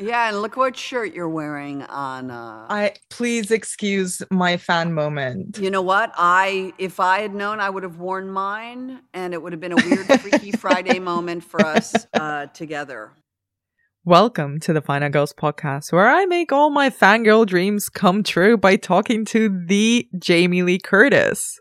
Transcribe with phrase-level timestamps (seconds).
[0.00, 2.30] Yeah, and look what shirt you're wearing on.
[2.30, 5.58] Uh, I please excuse my fan moment.
[5.58, 6.12] you know what?
[6.16, 9.72] I if I had known, I would have worn mine, and it would have been
[9.72, 13.10] a weird Freaky Friday moment for us uh, together.
[14.04, 18.56] Welcome to the Final Girls podcast, where I make all my fangirl dreams come true
[18.56, 21.58] by talking to the Jamie Lee Curtis.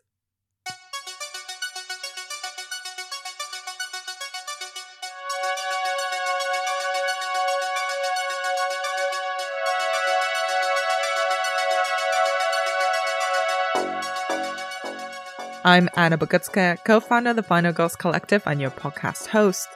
[15.67, 19.67] I'm Anna Bogutskaya, co-founder of the Final Girls Collective and your podcast host.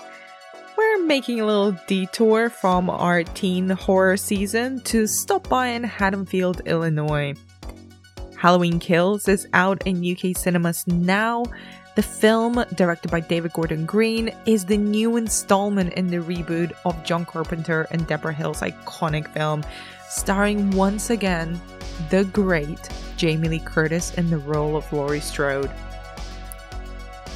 [0.77, 6.61] We're making a little detour from our teen horror season to stop by in Haddonfield,
[6.65, 7.33] Illinois.
[8.37, 11.43] Halloween Kills is out in UK cinemas now.
[11.95, 17.03] The film, directed by David Gordon Green, is the new installment in the reboot of
[17.03, 19.65] John Carpenter and Debra Hill's iconic film,
[20.07, 21.59] starring once again
[22.09, 22.79] the great
[23.21, 25.69] Jamie Lee Curtis in the role of Laurie Strode.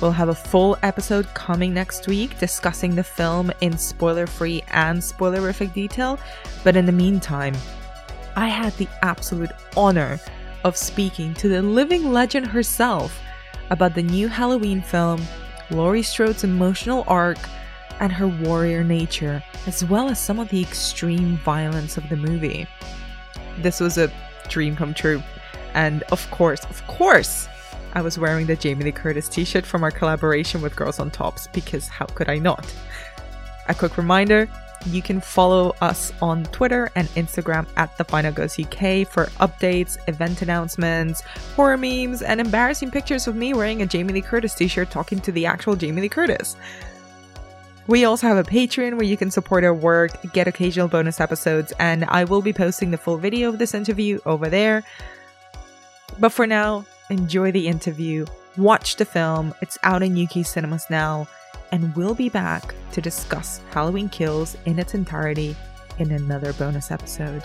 [0.01, 4.99] We'll have a full episode coming next week discussing the film in spoiler free and
[4.99, 6.17] spoilerific detail,
[6.63, 7.53] but in the meantime,
[8.35, 10.19] I had the absolute honor
[10.63, 13.21] of speaking to the living legend herself
[13.69, 15.21] about the new Halloween film,
[15.69, 17.37] Laurie Strode's emotional arc,
[17.99, 22.65] and her warrior nature, as well as some of the extreme violence of the movie.
[23.59, 24.11] This was a
[24.49, 25.21] dream come true.
[25.75, 27.47] And of course, of course,
[27.93, 31.11] I was wearing the Jamie Lee Curtis t shirt from our collaboration with Girls on
[31.11, 32.73] Tops because how could I not?
[33.67, 34.49] A quick reminder
[34.87, 39.97] you can follow us on Twitter and Instagram at The Final Girls UK for updates,
[40.07, 41.21] event announcements,
[41.55, 45.19] horror memes, and embarrassing pictures of me wearing a Jamie Lee Curtis t shirt talking
[45.21, 46.55] to the actual Jamie Lee Curtis.
[47.87, 51.71] We also have a Patreon where you can support our work, get occasional bonus episodes,
[51.79, 54.83] and I will be posting the full video of this interview over there.
[56.19, 58.25] But for now, enjoy the interview,
[58.57, 61.27] watch the film, it's out in UK cinemas now,
[61.71, 65.55] and we'll be back to discuss Halloween Kills in its entirety
[65.99, 67.43] in another bonus episode.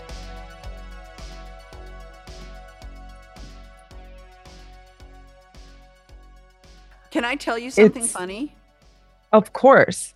[7.11, 8.55] Can I tell you something It's- funny?
[9.33, 10.15] Of course.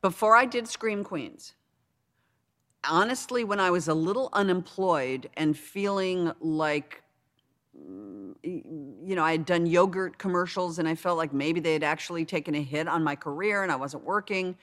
[0.00, 1.54] Before I did Scream Queens,
[2.84, 7.02] honestly, when I was a little unemployed and feeling like,
[7.76, 11.82] mm, you know, I had done yogurt commercials and I felt like maybe they had
[11.82, 14.56] actually taken a hit on my career and I wasn't working,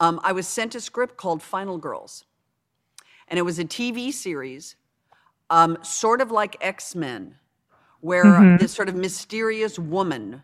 [0.00, 2.24] um, I was sent a script called Final Girls.
[3.28, 4.76] And it was a TV series,
[5.50, 7.36] um, sort of like X Men,
[8.00, 10.42] where this sort of mysterious woman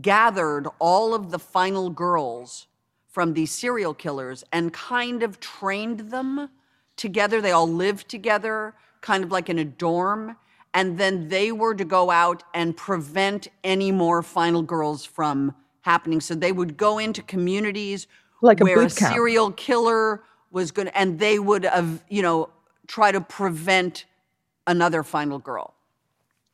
[0.00, 2.68] gathered all of the final girls
[3.12, 6.48] from these serial killers and kind of trained them
[6.96, 7.40] together.
[7.40, 10.36] They all lived together, kind of like in a dorm.
[10.74, 16.20] And then they were to go out and prevent any more final girls from happening.
[16.20, 18.06] So they would go into communities
[18.40, 22.48] Like a where a serial killer was going to, and they would have, you know,
[22.86, 24.06] try to prevent
[24.66, 25.74] another final girl.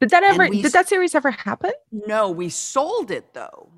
[0.00, 1.72] Did that ever we did that series ever happen?
[1.92, 3.70] No, we sold it though.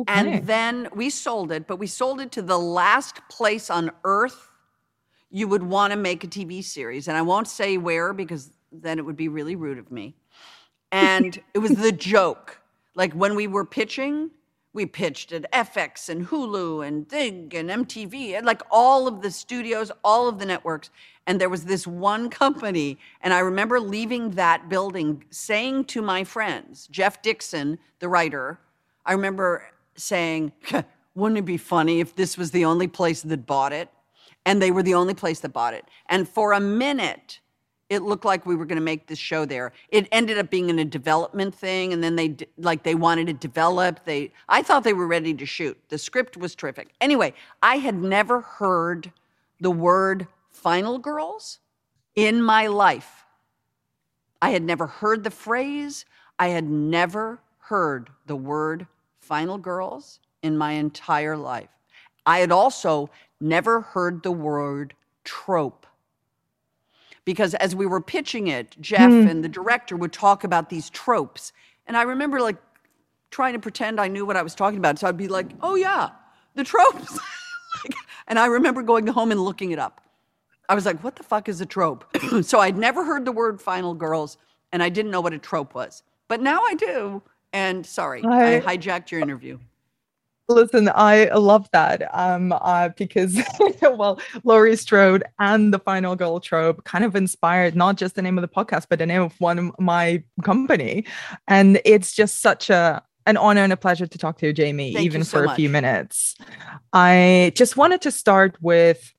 [0.00, 0.12] Okay.
[0.12, 4.48] And then we sold it, but we sold it to the last place on earth
[5.30, 7.08] you would want to make a TV series.
[7.08, 10.14] And I won't say where because then it would be really rude of me.
[10.92, 12.60] And it was the joke.
[12.94, 14.30] Like when we were pitching,
[14.72, 19.30] we pitched at FX and Hulu and Dig and MTV and like all of the
[19.30, 20.90] studios, all of the networks.
[21.26, 22.98] And there was this one company.
[23.20, 28.60] And I remember leaving that building saying to my friends, Jeff Dixon, the writer,
[29.04, 29.64] I remember
[29.98, 30.52] saying,
[31.14, 33.88] wouldn't it be funny if this was the only place that bought it?
[34.46, 35.84] And they were the only place that bought it.
[36.08, 37.40] And for a minute,
[37.90, 39.72] it looked like we were going to make this show there.
[39.88, 43.40] It ended up being in a development thing, and then they like they wanted it
[43.40, 44.04] developed.
[44.04, 45.78] They, I thought they were ready to shoot.
[45.88, 46.90] The script was terrific.
[47.00, 47.32] Anyway,
[47.62, 49.12] I had never heard
[49.60, 51.60] the word "Final Girls"
[52.14, 53.24] in my life.
[54.42, 56.04] I had never heard the phrase.
[56.38, 58.86] I had never heard the word
[59.28, 61.68] "Final Girls" in my entire life.
[62.26, 63.10] I had also
[63.40, 64.94] never heard the word
[65.24, 65.86] trope
[67.28, 69.28] because as we were pitching it, Jeff hmm.
[69.28, 71.52] and the director would talk about these tropes.
[71.86, 72.56] And I remember like
[73.30, 74.98] trying to pretend I knew what I was talking about.
[74.98, 76.08] So I'd be like, oh yeah,
[76.54, 77.18] the tropes.
[77.84, 77.94] Like,
[78.26, 80.00] and I remember going home and looking it up.
[80.70, 82.02] I was like, what the fuck is a trope?
[82.42, 84.38] so I'd never heard the word final girls
[84.72, 86.02] and I didn't know what a trope was.
[86.28, 87.22] But now I do.
[87.52, 89.58] And sorry, I, I- hijacked your interview.
[90.50, 93.38] Listen, I love that um, uh, because,
[93.82, 98.38] well, Laurie Strode and the Final Girl trope kind of inspired not just the name
[98.38, 101.04] of the podcast, but the name of one of my company.
[101.48, 104.94] And it's just such a an honor and a pleasure to talk to you, Jamie,
[104.94, 105.52] Thank even you so for much.
[105.52, 106.34] a few minutes.
[106.94, 109.12] I just wanted to start with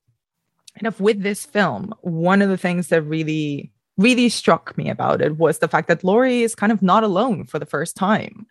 [0.76, 1.94] kind of with this film.
[2.00, 6.02] One of the things that really really struck me about it was the fact that
[6.02, 8.46] Laurie is kind of not alone for the first time.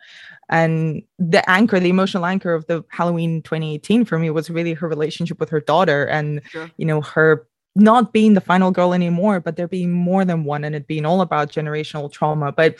[0.48, 4.88] And the anchor, the emotional anchor of the Halloween 2018 for me was really her
[4.88, 6.70] relationship with her daughter and, Sure.
[6.76, 10.64] you know, her not being the final girl anymore, but there being more than one
[10.64, 12.52] and it being all about generational trauma.
[12.52, 12.76] But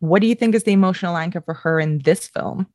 [0.00, 2.66] what do you think is the emotional anchor for her in this film?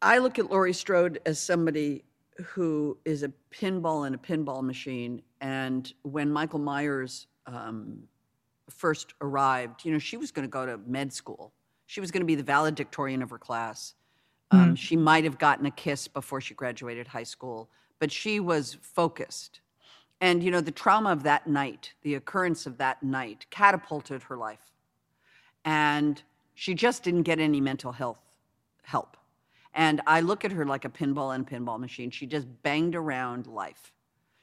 [0.00, 2.04] I look at Laurie Strode as somebody
[2.44, 5.22] who is a pinball in a pinball machine.
[5.40, 7.98] And when Michael Myers um,
[8.70, 11.52] first arrived, you know, she was going to go to med school.
[11.86, 13.94] She was going to be the valedictorian of her class.
[14.50, 17.68] Um, She might have gotten a kiss before she graduated high school,
[17.98, 19.60] but she was focused.
[20.20, 24.36] And, you know, the trauma of that night, the occurrence of that night, catapulted her
[24.36, 24.72] life.
[25.64, 26.22] And
[26.54, 28.18] she just didn't get any mental health
[28.82, 29.17] help.
[29.74, 32.10] And I look at her like a pinball and a pinball machine.
[32.10, 33.92] She just banged around life.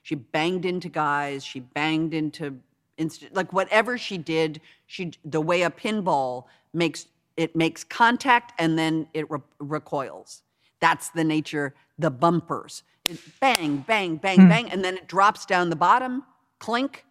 [0.04, 1.44] She banged into guys.
[1.44, 2.60] She banged into
[2.98, 4.62] inst- like whatever she did.
[4.88, 7.08] She the way a pinball makes
[7.38, 10.44] it makes contact and then it re- recoils.
[10.80, 11.74] That's the nature.
[11.98, 12.84] The bumpers.
[13.06, 14.50] It bang, bang, bang, hmm.
[14.50, 16.24] bang, and then it drops down the bottom.
[16.60, 17.06] Clink.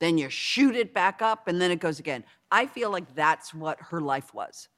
[0.00, 2.22] Then you shoot it back up, and then it goes again.
[2.52, 4.68] I feel like that's what her life was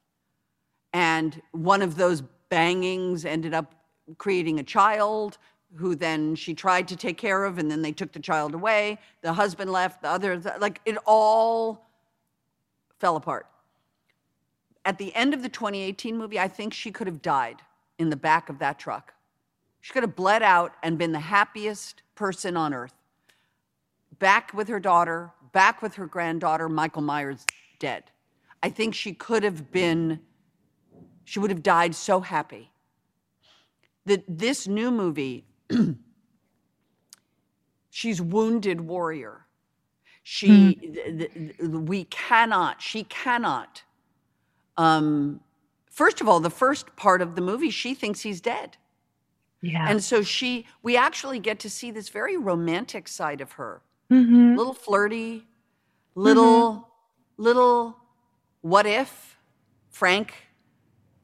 [0.93, 3.75] and one of those bangings ended up
[4.19, 5.39] creating a child
[5.77, 8.99] who then she tried to take care of and then they took the child away.
[9.23, 11.89] The husband left the other like it all
[12.99, 13.47] fell apart.
[14.85, 17.63] At the end of the 2018 movie i think she could have died
[17.99, 19.15] in the back of that truck.
[19.81, 22.95] She could have bled out and been the happiest person on earth.
[24.19, 27.45] Back with her daughter back with her granddaughter michael myers
[27.79, 28.05] dead.
[28.63, 30.21] I think she could have been
[31.31, 32.73] she would have died so happy.
[34.05, 35.45] That this new movie,
[37.91, 39.47] she's wounded warrior.
[40.25, 43.85] She, th- th- we cannot, she cannot.
[44.77, 45.39] Um,
[45.89, 48.77] first of all, the first part of the movie, she thinks he's dead.
[49.63, 49.87] Yeah.
[49.89, 54.57] And so she, we actually get to see this very romantic side of her Mhm.
[54.57, 55.47] little flirty,
[56.17, 56.89] little,
[57.37, 57.97] little
[58.63, 59.37] what if
[59.91, 60.35] Frank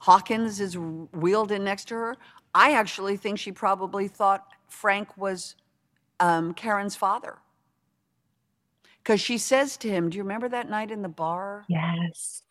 [0.06, 2.16] Hawkins is wheeled in next to her.
[2.54, 5.56] I actually think she probably thought Frank was
[6.20, 7.38] um, Karen's father.
[9.02, 11.64] Because she says to him, Do you remember that night in the bar?
[11.68, 12.44] Yes.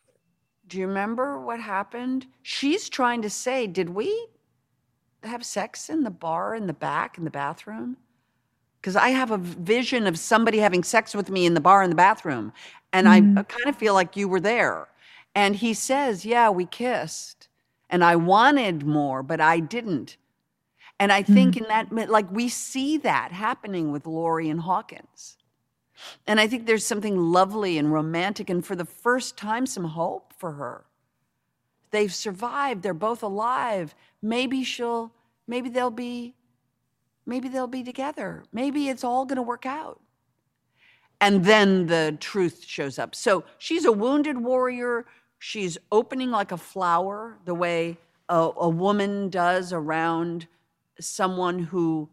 [0.67, 2.27] Do you remember what happened?
[2.41, 4.27] She's trying to say, Did we
[5.23, 7.95] have sex in the bar in the back in the bathroom?
[8.81, 11.89] Because I have a vision of somebody having sex with me in the bar in
[11.89, 12.51] the bathroom.
[12.91, 14.89] And I kind of feel like you were there.
[15.35, 17.49] And he says, Yeah, we kissed.
[17.89, 20.17] And I wanted more, but I didn't.
[20.99, 21.61] And I think mm.
[21.61, 25.37] in that, like, we see that happening with Laurie and Hawkins.
[26.25, 30.33] And I think there's something lovely and romantic, and for the first time, some hope
[30.37, 30.85] for her.
[31.91, 33.95] They've survived, they're both alive.
[34.21, 35.11] Maybe she'll,
[35.47, 36.33] maybe they'll be,
[37.25, 38.43] maybe they'll be together.
[38.51, 40.01] Maybe it's all going to work out.
[41.21, 43.15] And then the truth shows up.
[43.15, 45.05] So she's a wounded warrior.
[45.39, 47.97] She's opening like a flower, the way
[48.29, 50.47] a, a woman does around
[50.99, 52.09] someone who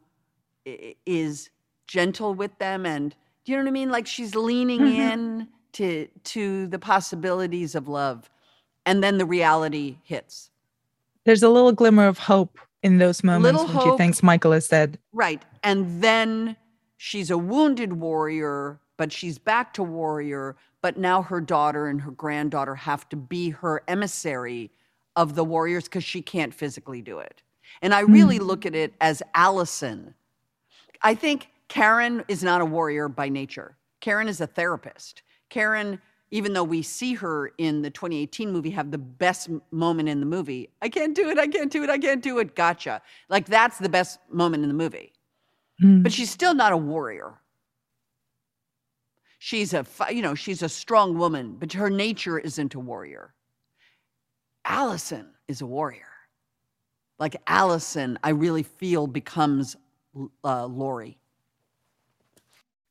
[0.65, 1.51] is
[1.87, 3.15] gentle with them and
[3.45, 3.91] do you know what I mean?
[3.91, 5.01] Like she's leaning mm-hmm.
[5.01, 8.31] in to to the possibilities of love.
[8.87, 10.51] And then the reality hits.
[11.25, 14.67] There's a little glimmer of hope in those moments Little when she thinks Michael is
[14.69, 14.99] dead.
[15.13, 15.43] Right.
[15.63, 16.57] And then
[16.97, 20.57] she's a wounded warrior, but she's back to warrior.
[20.83, 24.71] But now her daughter and her granddaughter have to be her emissary
[25.17, 27.43] of the warriors because she can't physically do it.
[27.81, 30.15] And I really look at it as Allison.
[31.03, 33.77] I think Karen is not a warrior by nature.
[34.01, 35.23] Karen is a therapist.
[35.49, 40.21] Karen, even though we see her in the 2018 movie have the best moment in
[40.21, 43.01] the movie, I can't do it, I can't do it, I can't do it, gotcha.
[43.29, 45.13] Like that's the best moment in the movie.
[45.83, 46.03] Mm.
[46.03, 47.35] But she's still not a warrior.
[49.45, 53.35] She's a, you know, she's a strong woman, but her nature isn't a warrior.
[54.65, 56.07] Allison is a warrior.
[57.19, 59.75] Like Allison, I really feel becomes
[60.45, 61.19] uh, Laurie.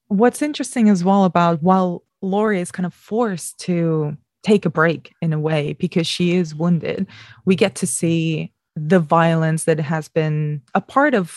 [0.10, 5.14] What's interesting as well about while Laurie is kind of forced to take a break
[5.22, 7.08] in a way because she is wounded.
[7.46, 11.34] We get to see the violence that has been a part of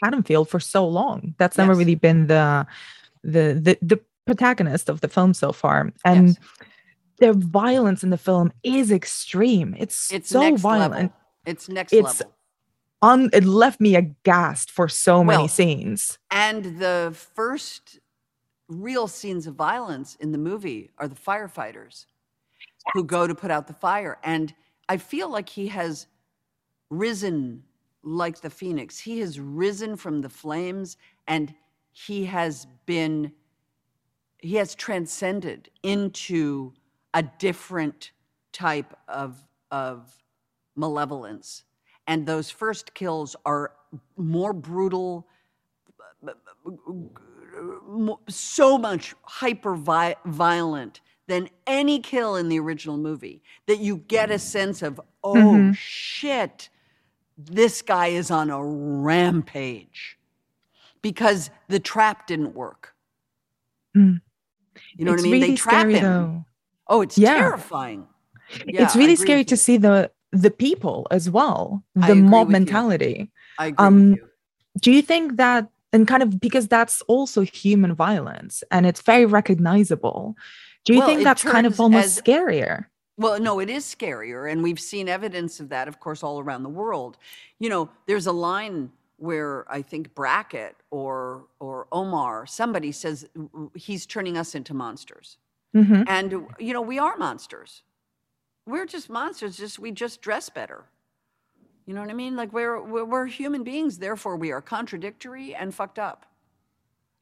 [0.00, 1.34] Haddonfield for so long.
[1.38, 1.78] That's never Yes.
[1.78, 2.68] really been the
[3.24, 5.92] the the the protagonist of the film so far.
[6.04, 6.36] And Yes.
[7.18, 9.74] the violence in the film is extreme.
[9.78, 10.92] It's, It's so violent.
[10.92, 11.12] level.
[11.46, 12.32] It's next It's level.
[13.02, 16.18] On it left me aghast for so many scenes.
[16.30, 17.98] And the first
[18.68, 22.06] real scenes of violence in the movie are the firefighters
[22.94, 24.18] who go to put out the fire.
[24.24, 24.54] And
[24.88, 26.06] I feel like he has
[26.88, 27.62] risen
[28.02, 28.98] like the phoenix.
[28.98, 31.54] He has risen from the flames and
[31.92, 33.32] he has been,
[34.44, 36.74] he has transcended into
[37.14, 38.12] a different
[38.52, 40.14] type of, of
[40.76, 41.64] malevolence.
[42.06, 43.72] And those first kills are
[44.18, 45.26] more brutal,
[48.28, 54.38] so much hyper violent than any kill in the original movie that you get a
[54.38, 55.74] sense of oh Mhm.
[55.74, 56.68] shit
[57.38, 60.18] this guy is on a rampage
[61.00, 62.94] because the trap didn't work
[63.96, 64.20] Mm.
[64.96, 66.44] You know it's what i mean really they trap scary him though.
[66.88, 67.38] oh it's Yeah.
[67.38, 68.06] terrifying
[68.66, 72.60] Yeah, it's really scary to see the the people as well, the mob with you.
[72.60, 73.30] mentality.
[73.58, 74.28] i agree um, you
[74.84, 79.26] Do you think that and kind of because that's also human violence and it's very
[79.26, 80.34] recognizable.
[80.84, 82.86] Do you Well, think that's kind of almost as- scarier?
[83.16, 84.50] Well, no, it is scarier.
[84.50, 87.16] And we've seen evidence of that, of course, all around the world.
[87.60, 93.26] You know, there's a line where I think Brackett or or Omar, somebody says
[93.74, 95.38] he's turning us into monsters.
[95.72, 97.82] hmm And you know, we are monsters.
[98.66, 100.84] We're just monsters, just we just dress better.
[101.86, 102.34] You know what I mean?
[102.34, 106.26] Like we're we're, we're human beings, therefore we are contradictory and fucked up.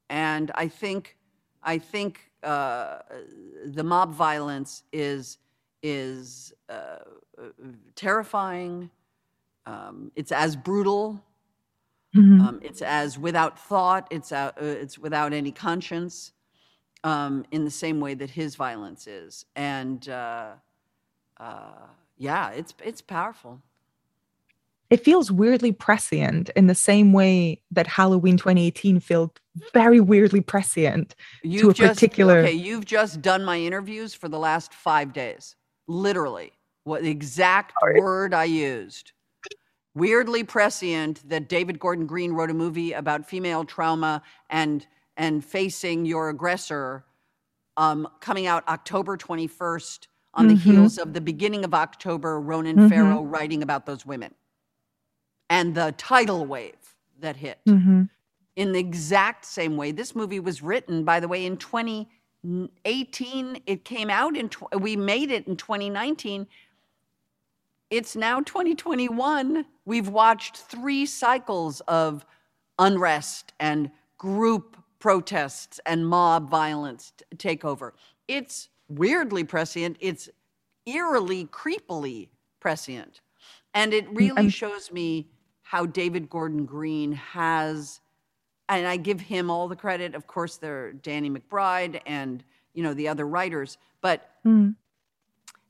[0.08, 1.16] And I think
[1.62, 2.99] I think uh,
[3.64, 5.38] the mob violence is
[5.82, 6.99] is uh,
[7.94, 8.90] terrifying.
[9.66, 11.22] Um, it's as brutal.
[12.14, 14.07] Hmm Um, it's as without thought.
[14.11, 16.33] It's out, uh, it's without any conscience.
[17.04, 20.50] Um, in the same way that his violence is, and uh,
[21.40, 23.61] uh, yeah, it's it's powerful.
[24.88, 29.40] It feels weirdly prescient in the same way that Halloween 2018 felt
[29.73, 31.16] very weirdly prescient.
[31.42, 35.57] You've a just, particular- Okay, you've just done my interviews for the last five days.
[35.88, 36.52] Literally,
[36.85, 38.00] what the exact Sorry.
[38.00, 39.11] word I used.
[40.02, 44.87] Weirdly prescient that David Gordon Green wrote a movie about female trauma and
[45.18, 47.04] and facing your aggressor,
[47.76, 50.61] um, coming out October 21st on the Mhm.
[50.61, 52.88] heels of the beginning of October, Ronan Mhm.
[52.88, 54.34] Farrow writing about those women,
[55.50, 58.08] and the tidal wave that hit Mhm.
[58.56, 59.92] in the exact same way.
[59.92, 63.61] This movie was written, by the way, in 2018.
[63.66, 66.46] It came out in, tw- we made it in 2019.
[67.92, 69.66] It's now 2021.
[69.84, 72.25] We've watched three cycles of
[72.78, 77.92] unrest and group protests and mob violence t- take over.
[78.28, 79.99] It's weirdly prescient.
[80.00, 80.30] It's
[80.87, 82.28] eerily, creepily
[82.61, 83.20] prescient.
[83.75, 85.28] And it really I'm- shows me
[85.61, 88.00] how David Gordon Green has,
[88.70, 90.14] and I give him all the credit.
[90.14, 94.76] Of course, there are Danny McBride and you know the other writers, but Mm.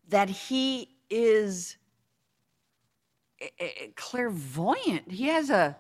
[0.09, 1.79] that he is
[3.43, 5.11] Eh, eh, eh, clairvoyant.
[5.11, 5.77] He has a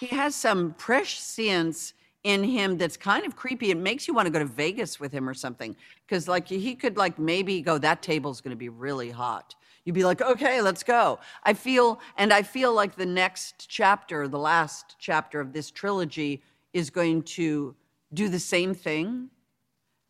[0.00, 1.94] he has some prescience
[2.24, 3.70] in him that's kind of creepy.
[3.70, 6.74] It makes you want to go to Vegas with him or something because like he
[6.74, 9.54] could like maybe go that table's going to be really hot.
[9.84, 11.20] You'd be like, okay, let's go.
[11.44, 16.42] I feel, and I feel like the next chapter, the last chapter of this trilogy,
[16.72, 17.76] is going to
[18.14, 19.28] do the same thing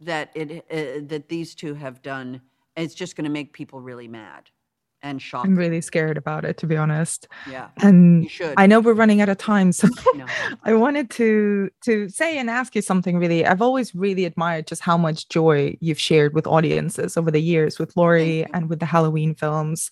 [0.01, 2.41] that it uh, that these two have done.
[2.77, 4.51] It's just going to make people really mad
[5.05, 5.47] and shocked.
[5.47, 7.29] I'm really scared about it, to be honest.
[7.49, 8.55] yeah, And you should.
[8.57, 10.27] I know we're running out of time, so No.
[10.65, 13.47] I wanted to to say and ask you something really.
[13.47, 17.79] I've always really admired just how much joy you've shared with audiences over the years
[17.79, 19.91] with Laurie and with the Halloween films.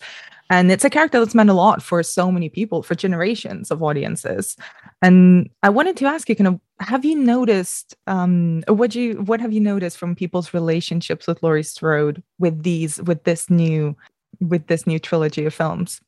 [0.52, 3.83] And it's a character that's meant a lot for so many people, for generations of
[3.83, 4.54] audiences.
[5.00, 9.40] And I wanted to ask you, kind of, have you noticed, um, what you, what
[9.40, 13.97] have you noticed from people's relationships with Laurie Strode with these, with this new,
[14.40, 16.00] with this new trilogy of films?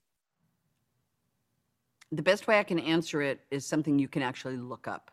[2.13, 5.11] the best way I can answer it is something you can actually look up.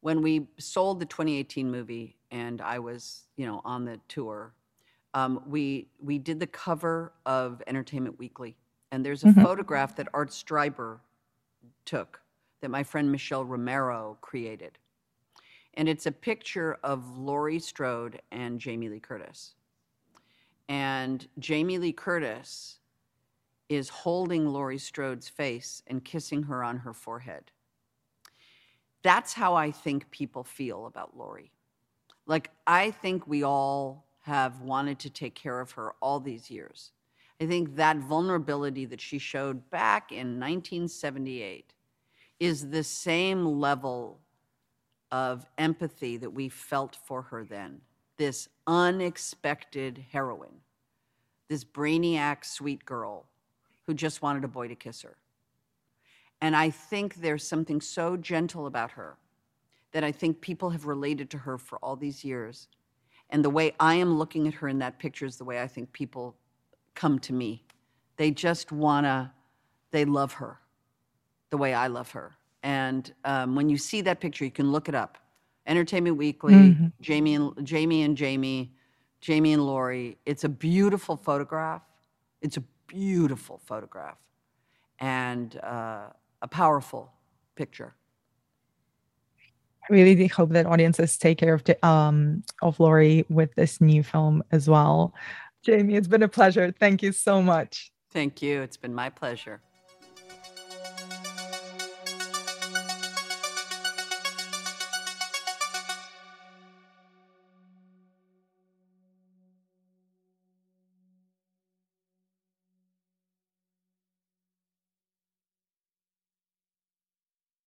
[0.00, 4.52] When we sold the 2018 movie and I was, you know, on the tour,
[5.12, 8.56] um, we we did the cover of Entertainment Weekly,
[8.90, 9.42] and there's a Mhm.
[9.44, 10.98] photograph that Art Streiber
[11.84, 12.20] took
[12.60, 14.78] that my friend Michelle Romero created,
[15.74, 19.54] and it's a picture of Laurie Strode and Jamie Lee Curtis,
[20.68, 22.78] and Jamie Lee Curtis
[23.68, 27.50] is holding Laurie Strode's face and kissing her on her forehead.
[29.02, 31.52] That's how I think people feel about Laurie.
[32.26, 36.92] Like, I think we all have wanted to take care of her all these years.
[37.40, 41.74] I think that vulnerability that she showed back in 1978
[42.40, 44.20] is the same level
[45.12, 47.80] of empathy that we felt for her then.
[48.16, 50.60] This unexpected heroine,
[51.48, 53.26] this brainiac sweet girl
[53.86, 55.16] who just wanted a boy to kiss her.
[56.40, 59.16] And I think there's something so gentle about her
[59.92, 62.68] that I think people have related to her for all these years.
[63.30, 65.66] And the way I am looking at her in that picture is the way I
[65.66, 66.36] think people
[66.94, 67.64] come to me.
[68.16, 69.32] They just wanna,
[69.90, 70.58] they love her
[71.50, 72.36] the way I love her.
[72.62, 75.18] And um, when you see that picture, you can look it up.
[75.66, 76.92] Entertainment Weekly, Mhm.
[77.00, 78.74] Jamie and Jamie and Jamie,
[79.20, 80.18] Jamie and Laurie.
[80.26, 81.82] It's a beautiful photograph.
[82.42, 84.18] It's a beautiful photograph,
[84.98, 86.10] and uh,
[86.42, 87.12] a powerful
[87.54, 87.94] picture.
[89.88, 94.02] I really do hope that audiences take care of um of Laurie with this new
[94.02, 95.14] film as well.
[95.62, 96.72] Jamie, it's been a pleasure.
[96.78, 97.92] Thank you so much.
[98.10, 98.60] Thank you.
[98.62, 99.60] It's been my pleasure.